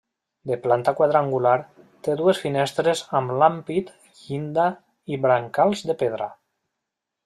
De 0.51 0.55
planta 0.61 0.93
quadrangular, 1.01 1.51
té 2.07 2.15
dues 2.23 2.41
finestres 2.47 3.05
amb 3.21 3.37
l'ampit, 3.43 3.95
llinda 4.25 4.69
i 5.15 5.25
brancals 5.29 5.89
de 5.93 6.03
pedra. 6.05 6.35